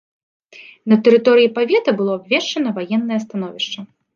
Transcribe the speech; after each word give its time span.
На 0.93 0.99
тэрыторыі 1.09 1.51
павета 1.57 1.89
было 2.01 2.11
абвешчана 2.21 2.69
ваеннае 2.81 3.19
становішча. 3.29 3.79